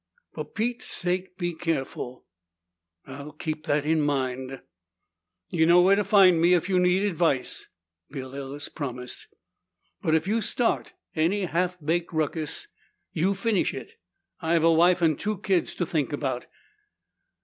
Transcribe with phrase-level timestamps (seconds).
[0.33, 2.25] "For pete's sake, be careful!"
[3.05, 4.61] "I'll keep that in mind."
[5.51, 7.67] "You know where to find me if you need advice,"
[8.09, 9.27] Bill Ellis promised.
[10.01, 12.67] "But if you start any half baked ruckus,
[13.11, 13.91] you finish it.
[14.39, 16.47] I've a wife and two kids to think about.